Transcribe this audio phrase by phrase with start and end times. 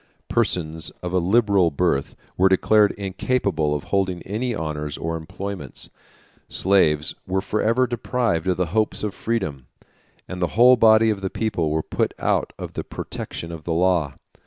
[0.29, 5.91] Persons of a liberal birth were declared incapable of holding any honors or employments;
[6.49, 9.67] slaves were forever deprived of the hopes of freedom,
[10.27, 13.73] and the whole body of the people were put out of the protection of the
[13.73, 14.15] law.